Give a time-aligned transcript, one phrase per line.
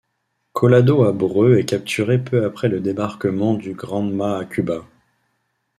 [0.53, 4.83] Collado Abreu est capturé peu après le débarquement du Granma à Cuba.